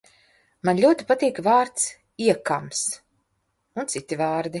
[0.67, 1.85] Man ļoti patīk vārds
[2.29, 2.81] "iekams"
[3.83, 4.49] un citi vārdi.